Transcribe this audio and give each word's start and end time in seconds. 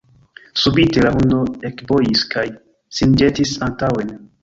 Subite 0.61 1.03
la 1.03 1.11
hundo 1.17 1.43
ekbojis 1.71 2.25
kaj 2.35 2.49
sin 3.01 3.17
ĵetis 3.23 3.57
antaŭen. 3.71 4.15